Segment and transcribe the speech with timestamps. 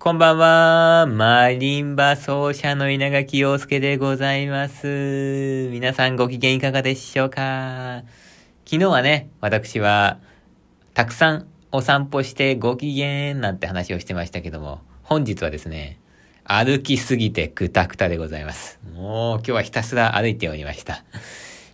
[0.00, 1.06] こんばんは。
[1.06, 5.68] マリンバ奏者の稲垣陽介でございます。
[5.72, 8.04] 皆さんご機嫌いかがでしょうか？
[8.64, 10.20] 昨日はね、私は、
[10.94, 15.98] たくさんお散歩してご機嫌なんて話をしてましたけども、本日はですね、
[16.44, 18.78] 歩きすぎてくたくたでございます。
[18.94, 21.02] もう今日はひたすら歩いておりました。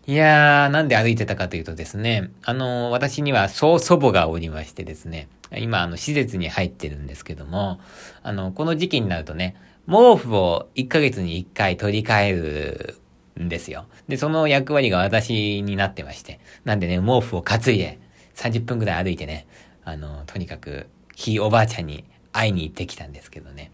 [0.06, 7.80] いやー、なんで歩いてたかというとですね、あのー、私には曽祖母がおりましてですね、今、あの、施設に入ってるんですけども、
[8.22, 9.56] あの、この時期になるとね、
[9.86, 12.98] 毛布を1ヶ月に1回取り替える
[13.40, 13.86] んですよ。
[14.06, 16.38] で、その役割が私になってまして。
[16.64, 17.98] なんでね、毛布を担いで、
[18.34, 19.46] 30分くらい歩いてね、
[19.86, 23.70] あの、とにかく、ひいおばあちゃんに会いに行ってきたんですけどね。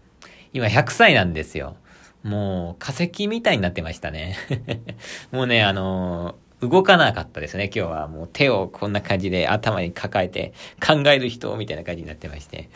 [0.53, 1.75] 今100歳なんですよ。
[2.23, 4.37] もう化石みたいになってましたね。
[5.31, 8.07] もうね、あのー、動かなかったですね、今日は。
[8.07, 10.53] もう手をこんな感じで頭に抱えて
[10.85, 12.69] 考える人みたいな感じになってまして。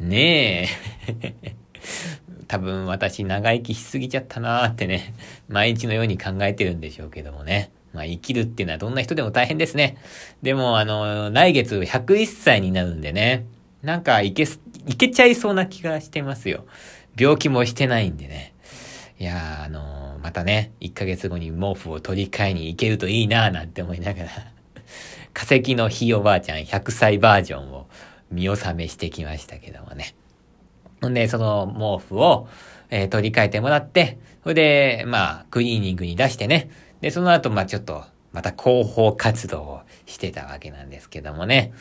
[0.00, 0.68] ね
[1.24, 1.34] え。
[2.48, 5.14] 多分私長生きしすぎちゃったなーってね、
[5.48, 7.70] 毎日のように考えてるんでしょうけどもね。
[7.92, 9.96] まあ生きるっていうのはどんな人でも大変ですね。
[10.42, 13.44] でもあの、来月101歳になるんでね、
[13.82, 14.46] なんかいけ、
[14.86, 16.64] いけちゃいそうな気がしてますよ。
[17.16, 18.54] 病気もしてないんでね。
[19.20, 24.28] いや、あのー、またね、1ヶ月後に毛布を取り替えに行けるといいなーなんて思いながら
[25.34, 27.88] 化石のひいおばあちゃん100歳バージョンを
[28.30, 30.14] 見納めしてきましたけどもね。
[31.00, 31.66] ほんで、その
[32.00, 32.48] 毛布を、
[32.90, 36.70] えー、取り替えてもらって、それで、まあ、クリーニングに出してね。
[37.00, 41.72] で、その後、まあちょっと、また広報活動をしてたわけなんですけどもね。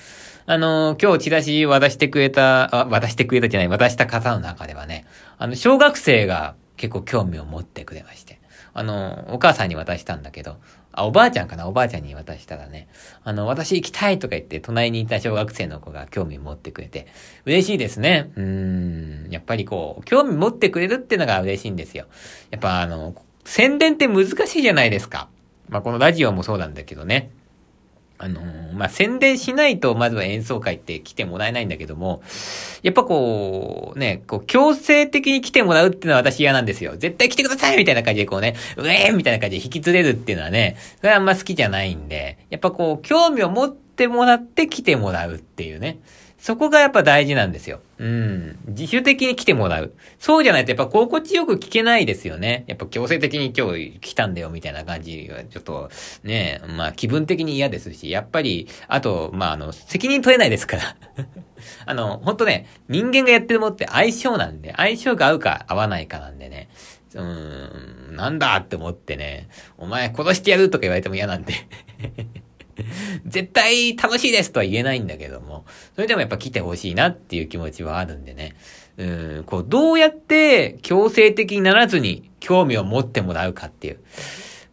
[0.48, 5.06] あのー、今日チラシ渡してくれた、渡してくれたじゃない、渡した方の中ではね、
[5.38, 8.39] あの、小学生が結構興味を持ってくれまして。
[8.73, 10.58] あの、お母さんに渡したんだけど、
[10.92, 11.67] あ、おばあちゃんかな？
[11.67, 12.88] おばあちゃんに渡したらね、
[13.23, 17.08] あの、私行きたいとか言って、隣にいた小学生の子が興味持ってくれて、
[17.45, 18.31] 嬉しいですね。
[18.36, 22.06] うん、やっぱりこう、興味持ってくれるっていうのが嬉しいんですよ。
[22.52, 25.30] やっぱあの、宣伝って難しいじゃないですか。
[25.69, 27.31] まあ、このラジオもそうなんだけどね。
[28.19, 32.23] あのー、まあ、宣伝しないと、まずは演奏会って来てもらえないんだけども、
[32.81, 36.95] やっぱこう、ね、こう、強制的に来てもらうっていうのは私嫌なんですよ。
[36.97, 45.99] 絶対来てくださいみたいな感じでこうね、うえーみたいな感じで引き連れるっていうのはね、それはあんま好きじゃないんで、やっぱこう、興味を持ってもらって来てもらうっていうね。
[46.47, 47.81] そこがやっぱ大事なんですよ。
[47.97, 48.58] うん。
[48.68, 49.94] 自主的に来てもらう。
[50.18, 52.63] そうじゃないとやっぱ心地よく聞けないですよね。
[52.68, 55.90] やっぱ強制的に今日来たんだよみたいな感じはちょっと
[56.24, 60.96] ね、まあ気分的に嫌ですし、やっぱり、あと、まああの、責任取れないですから。
[61.85, 66.69] あの、ほんとね、人間がやってるものって相性なんで、相性が合うか合わないかなんでね。
[67.14, 71.53] うーん、なんだって思ってね、お前殺してやるとか言われても嫌なんで
[73.26, 75.66] 絶対楽しいですとは言えないんだけども、
[75.96, 78.56] それでもやっぱ来てほしいなっていう気持ちはあるんでね。
[78.98, 84.00] うん、こう、どうやって強制的にならずに興味を持ってもらうかっていう。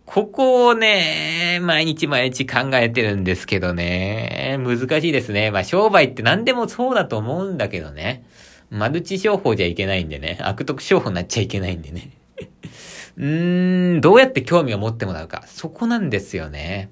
[0.06, 5.50] ここをね、毎日毎日考えてるんですけどね、難しいですね。
[5.50, 8.24] まあ商売って何でもそうだと思うんだけどね。
[8.70, 10.38] マルチ商法じゃいけないんでね。
[10.40, 12.10] 悪徳商法になっちゃいけないんでね。
[13.16, 15.44] うーん、どうやって興味を持ってもらうか。
[15.46, 16.90] そこなんですよね。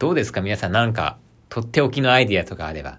[0.00, 0.40] どうですか？
[0.40, 1.18] 皆さんなんか、
[1.50, 2.98] とっておきのアイディアとかあれば。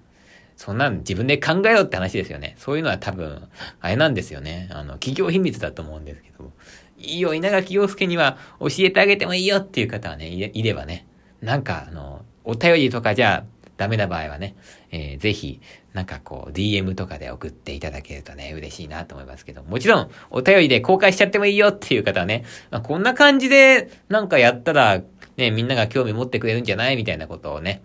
[0.55, 2.53] そんなん自分で考えろって話ですよね。
[2.59, 4.69] そういうのは多分、あれなんですよね。
[4.71, 6.51] あの、企業秘密だと思うんですけど。
[6.99, 11.07] いいよ、稲垣陽介には教えてあげてもいいよっていう方はね、いればね。
[11.41, 14.55] なんか、あの、お便りとかじゃあダメな場合はね、
[14.91, 15.59] えー、ぜひ、
[15.93, 25.01] なんかこう、DM とかで送っていただけるとね、嬉しいなと思いますけど、もちろん、お便りで公開しちゃってもいいよっていう方はね、まあ、こんな感じで、なんかやったら、
[25.37, 26.95] ね、みんなが興味持ってくれるんじゃない？
[26.95, 27.81] みたいなことをね、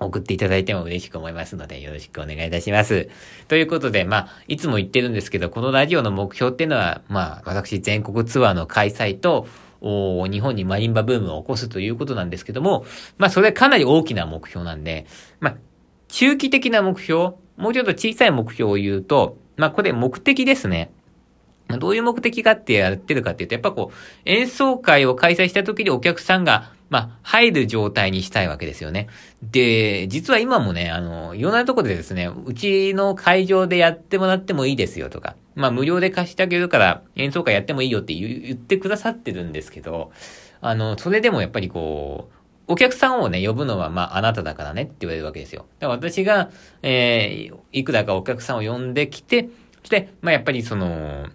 [0.00, 3.08] 送っていただいても嬉しく思いますので、よろしくお願いいたします。
[3.46, 9.46] ということで、まあ、いつも言ってるんですけど、このラジオの目標っていうのは、まあ、私全国ツアーの開催と、
[9.84, 12.84] 日本にマリンバブームを起こすということなんですけども、
[13.18, 15.06] まあ、それはかなり大きな目標なんで、
[15.40, 15.56] まあ、
[16.08, 20.90] 中期的な目標、もうちょっと小さい目標を言うと、まあ、これ目的ですね。
[21.68, 23.94] どういう目的かってやってるかっていうと、やっぱこう、
[24.24, 29.08] 演奏会を開催した時にお客さんが、まあ、入る状態にしたいわけですよね。
[29.42, 40.12] で、実は今もね、あの、いろんなとこでですね、うちの会場でやってもらってもいいですよとか、まあ、無料で貸してあげるから演奏会やってもいいよって言ってくださってるんですけど、
[40.60, 42.28] あの、それでもやっぱりこ
[42.68, 45.66] う、お客さんをね、呼ぶのは、まあ、あなただからねって言われるわけですよ。
[45.80, 46.50] だから私が、
[46.82, 49.48] えー、いくらかお客さんを呼んできて、
[49.80, 51.26] そして、まあ、やっぱりその、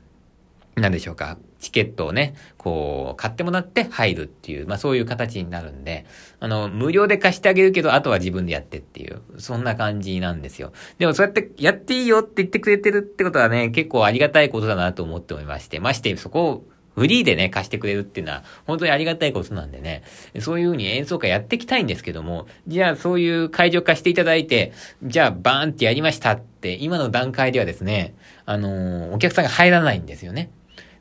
[0.75, 6.05] なんでしょうか、チケットをね、こう、買ってもらって入るっていう、まあそういう形になるんで、
[6.39, 10.71] あの、無料で貸してあげるけど、あとは自分でやってっていう、そんな感じなんですよ。
[10.97, 16.65] でもそうやってやっていいよって言ってくれてるってことはね、結構ありがたいことだなと思っておりまして、ましてそこを
[16.99, 20.03] フリーでね、貸してくれるっていうのは、本当にありがたいことなんでね、
[20.39, 24.73] そういう風に演奏会やっていきたいんですけども、じゃあそういう会場貸していただいて、
[25.03, 28.15] じゃあバーンってやりましたって、今の段階ではですね、
[28.45, 30.51] あのー、お客さんが入らないんですよね。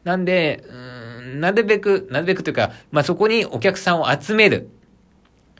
[0.05, 4.71] なんで、うん、なるべく、なるべくというか、まあ、そこにお客さんを集める。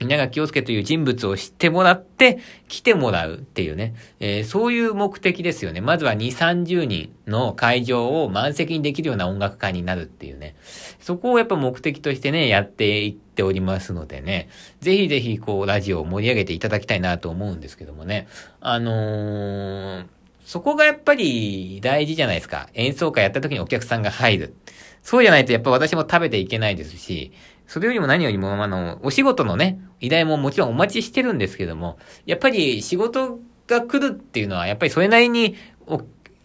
[0.01, 2.39] 稲垣陽介という人物を知ってもらって、
[2.69, 5.81] 来てもらうっていうね、えー、そういう目的ですよね。
[5.81, 10.55] まずは2、30人の会場を満席にできるような音楽会になるっていうね。
[11.01, 14.49] そこをやっぱ目的としてね、やっていっておりますのでね、
[14.81, 18.29] ぜひぜひこう、ラジオを盛り上げていただきたいなと思うんですけどもね。
[18.61, 20.07] あのー、
[20.49, 22.71] そこがやっぱり大事じゃないですか。
[22.73, 24.55] 演奏会やった時にお客さんが入る。
[25.03, 27.33] そうじゃないとやっぱ私も食べていけないですし、
[27.67, 35.55] それよりも何よりも、あの、お仕事のね、依頼ももちろんお待ちしてるんですけども、やっぱり仕事が来るっていうのは、やっぱりそれなりに、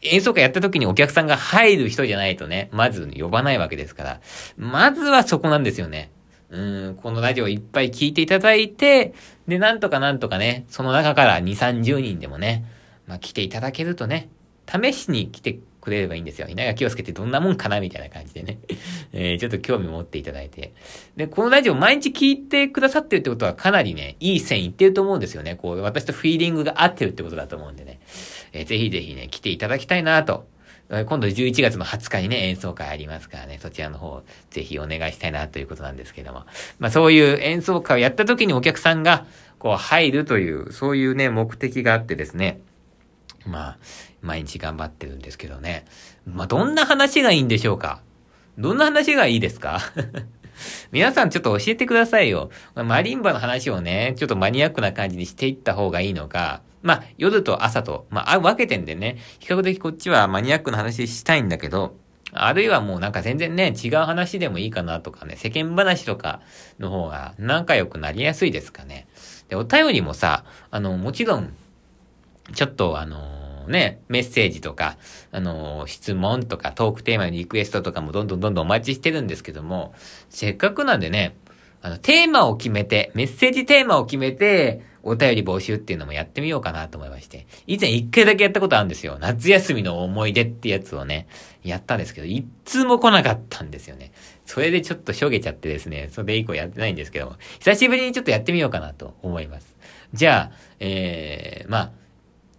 [0.02, 4.22] 演奏会やった時にお客さんが入る人じゃないとね、まず呼ばないわけですから、
[4.58, 6.12] まずはそこなんですよね。
[6.50, 9.14] うん、このラジオいっぱい聞いていただいて、
[9.48, 12.66] で、なんとかなんとかね、その中から2、30人でもね、
[13.08, 14.30] まあ、来ていただけるとね、
[14.68, 16.48] 試しに来てくれればいいんですよ。
[16.48, 18.60] 稲垣陽介ってどんなもんかなみたいな感じでね。
[19.12, 20.74] えー、ちょっと興味持っていただいて。
[21.18, 25.56] で、このラジオ毎日聞いてくださってるってことはかなりね、いい線いってると思うんですよね。
[25.56, 28.00] こう、私とフィーリングが合ってるってことだと思うんでね。
[28.54, 30.48] えー、ぜひぜひね、来ていただきたいなと。
[30.90, 36.46] 今度11月の20日にね、演奏会ありますからね、そちらの方、ぜひお願いしたいなということなんですけども。
[36.78, 39.26] まあそういう演奏会をやった時にお客さんが、
[39.60, 42.60] こう入るという、そういうね、目的があってですね。
[43.46, 43.78] まあ、
[44.22, 45.86] 毎日頑張ってるんですけどね。
[46.26, 48.02] まあ、どんな話がいいんでしょうか？
[48.58, 49.80] どんな話がいいですか？
[50.92, 52.52] 皆さんちょっと教えてくださいよ。
[52.76, 61.96] マリンバの話をね、ちょっとマニアックな感じにしていった方がいいのか、まあ、夜と朝と、まあ、分けてんでね、比較的こっちはマニアックな話したいんだけど、
[62.34, 66.42] あるいはもうなんか全然ね、違う話でもいいかなとかね、世間話とか
[66.80, 69.08] の方が仲良くなりやすいですかね。
[69.50, 71.54] で、お便りもさ、あの、もちろん、
[72.54, 74.98] ちょっとあのね、メッセージとか、
[75.32, 79.94] あの質問とかトークテーマのリクエストとかもどんどんどんどんお待ちしてるんですけども、
[80.30, 81.36] せっかくなんでね、
[81.82, 87.46] あの、テーマを決めて、メッセージテーマを決めて、お便り募集っていうのもやってみようかなと思いまして。
[87.68, 89.18] 以前一回だけやったことあるんですよ。
[89.20, 91.28] 夏休みの思い出ってやつをね、
[91.62, 94.14] やったんですけど、一通も来なかったんですよね。
[94.46, 99.76] それでちょっとしょげちゃってですね、それ以降やってないんですけども、久しぶりにちょっとやってみようかなと思います。
[100.14, 101.92] じゃあ、えー、まあ、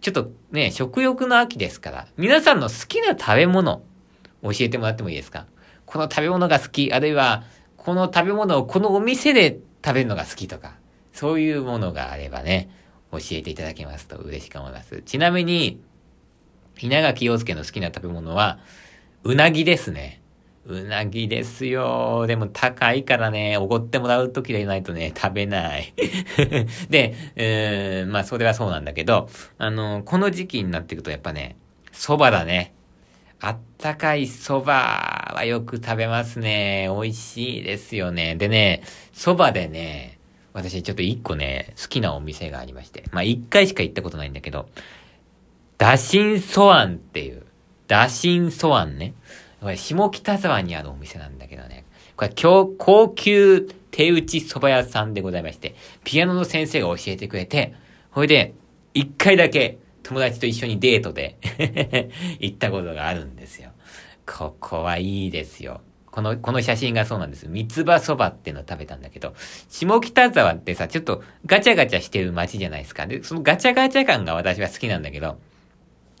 [0.05, 3.81] ちょっとね、食欲の秋ですから、皆さんの好きな食べ物、
[4.43, 5.47] 教えてもらってもいいですか？
[5.87, 7.43] この食べ物が好き、あるいは、
[7.75, 10.75] この食べ物をこのお店で食べるのが好きとか、
[11.11, 12.69] そういうものがあればね、
[13.11, 15.01] 教えていただけますと嬉しく思います。
[15.01, 15.81] ちなみに、
[16.79, 18.59] 稲垣陽介の好きな食べ物は、
[19.23, 20.21] うなぎですね。
[20.67, 22.25] うなぎですよ。
[22.27, 25.93] でも高いからね、おごってもらう時でないとね、食べない。
[26.89, 29.29] で、えー、まあそれはそうなんだけど、
[29.59, 31.55] あの、この時期になっていくとやっぱね、
[31.93, 32.73] 蕎麦だね。
[33.39, 36.89] あったかい蕎麦はよく食べますね。
[36.89, 38.35] 美味しいですよね。
[38.35, 38.81] でね、
[39.13, 40.17] 蕎麦でね、
[40.53, 43.03] 私ちょっと一個ね、好きなお店がありまして。
[43.11, 44.67] まあ一回しか行ったことないんだけど、
[45.77, 47.43] ダシンソアンっていう、
[47.87, 49.13] ダシンソアンね。
[49.65, 51.85] これ、下北沢にあるお店なんだけどね。
[52.15, 52.31] これ、
[52.77, 57.73] 高級手打ち蕎麦屋さんでございまして、ピアノの先生が教えてくれて、
[58.11, 58.53] ほいで、
[58.93, 61.37] 一回だけ友達と一緒にデートで
[62.39, 63.71] 行ったことがあるんですよ。
[64.27, 65.81] ここはいいですよ。
[66.11, 67.47] この、この写真がそうなんです。
[67.47, 69.33] 三つ葉そばっていうのを食べたんだけど、
[69.67, 73.07] 下北沢ってさ、ちょっとガチャガチャしてる街じゃないですか。
[73.07, 75.39] で、そのガチャガチャ感が私は好きなんだけど、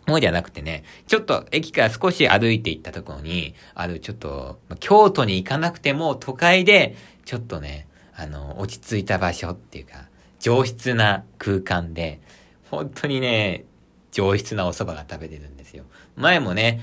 [0.07, 6.95] もうじゃなくてね、ちょっと駅から少し歩いて行ったところに、あるちょっと、京都に行かなくても都会で、
[7.25, 10.07] ちょっとね、あの、落ち着いた場所っていうか、
[10.39, 12.21] 上質な空間で、
[12.69, 13.65] 本当にね、
[14.11, 15.83] 上質なお蕎麦が食べれるんですよ。
[16.15, 16.81] 前もね、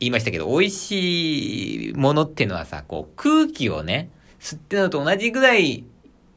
[0.00, 4.10] 言いましたけど、美味しいものっていうのはさ、こう、空気をね、
[4.40, 5.84] 吸ってるのと同じぐらい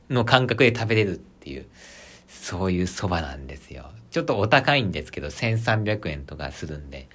[0.09, 1.65] の感覚で食べれるっていう、
[2.41, 3.89] そういう蕎麦なんですよ。
[4.11, 7.07] ちょっとお高いんですけど、1300円とかするんで。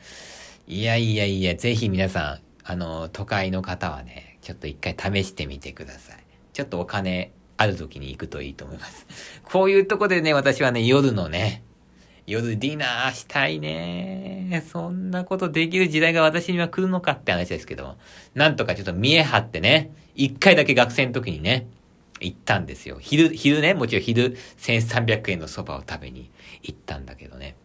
[0.67, 6.17] いやいやいや、ぜひ皆さん、あの、都会の方はね、ちょっと一回試してみてください。
[6.53, 9.07] ちょっとお金ある時に行くといいと思います。
[9.45, 11.63] こういうとこでね、私はね、夜のね、
[12.27, 14.65] 夜ディナーしたいね。
[14.71, 17.97] そんなことできる時代が私には来るのかって話ですけども。
[18.35, 21.67] なんとかちょっと見え張ってね、一回だけ学生の時にね、
[22.21, 22.99] 行ったんですよ。
[23.01, 26.31] 昼、昼ね、もちろん昼1300円のそばを食べに
[26.63, 27.57] 行ったんだけどね。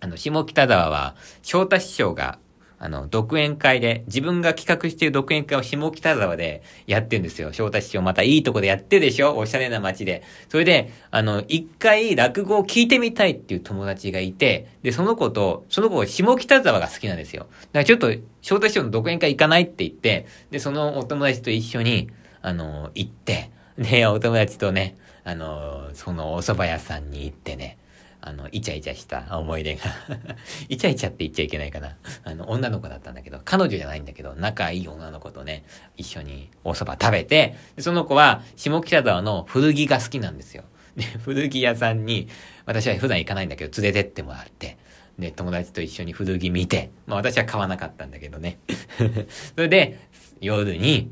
[0.00, 2.38] あの、下北沢は、翔太師匠が
[2.84, 7.52] あの、独演会で、自分が企画している独演会を下北沢でやってんですよ。
[7.52, 9.36] 翔太師匠またいいとこでやってるでしょ？
[9.38, 10.24] おしゃれな街で。
[10.48, 17.44] それで、あの、一回落語を聞いてみたいっていう友達がいて、で、その子と、その子下北沢が好きなんですよ。
[17.44, 27.78] だからちょっと、翔太師匠の独演会行かないって言って、で、そのお友達と一緒に、あの、行って、で、お友達とね、あの、そのお蕎麦屋さんに行ってね、
[28.20, 29.82] あの、イチャイチャした思い出が
[30.68, 31.96] イチャイチャって言っちゃいけないかな。
[32.24, 35.64] あの、女の子だったんだけど、彼女じゃないんだけど、仲いい女の子とね、
[35.96, 40.64] 一緒にお蕎麦食べて、その子は下北沢の古着が好きなんですよ。
[40.96, 42.28] で、古着屋さんに、
[42.64, 44.76] 私は普段行かないんだけど、連れてってもらって、
[45.18, 48.58] で、友達と一緒に古着見て、まあ私は買わなかったんだけどね。
[49.56, 49.98] それで、
[50.40, 51.10] 夜に、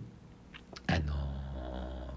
[0.87, 1.20] あの、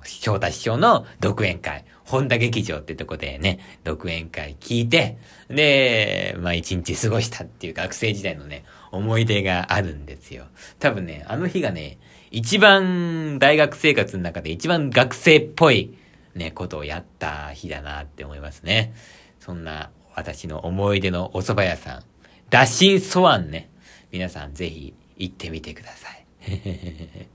[0.05, 5.17] 翔太師匠の独演会、本田劇場ってとこでね、独演会聞いて、
[5.49, 10.45] で、まあ一日過ごしたっていう学生時代のね、思い出があるんですよ。
[10.79, 11.97] 多分ね、あの日がね、
[12.31, 15.95] 一番大学生活の中で一番学生っぽい
[16.35, 18.93] ね、ことをやった日だなって思いますね。
[19.39, 22.03] そんな私の思い出のお蕎麦屋さん、
[22.49, 23.69] ダシンソワンね、
[24.11, 26.25] 皆さんぜひ行ってみてください。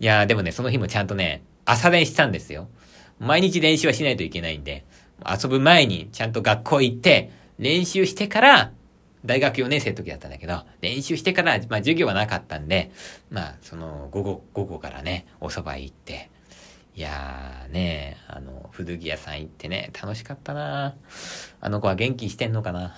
[0.00, 2.68] いやーでもね、その日もちゃんとね、朝練したんですよ。
[3.18, 4.84] 毎日練習はしないといけないんで、
[5.24, 8.72] 遊ぶ前にちゃんと学校行って、練習してから、
[9.24, 12.90] 大学4年生の時だったんだけど、練習してから、まあ授業はなかったんで、
[13.30, 16.30] まあその午後、午後からね、お蕎麦行って、
[16.94, 20.94] いやーね、あの、古着屋さん行ってね、楽しかったな
[21.60, 22.94] あの子は元気してんのかな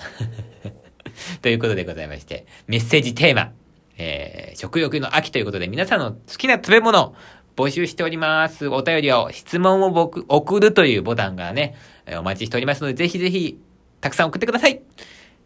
[1.42, 3.52] ということでございまして、メッセージテーマ、
[3.97, 7.14] えー、食欲の秋ということで皆さんの好きな食べ物、
[7.56, 8.68] 募集しております。
[8.68, 11.76] お便りを、質問を僕、送るというボタンがね、
[12.18, 13.58] お待ちしておりますので、ぜひぜひ、
[14.00, 14.82] たくさん送ってください。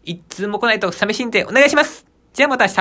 [0.03, 2.05] 一通も来ないと寂しいんでお願いします。
[2.33, 2.77] じゃあまた明日。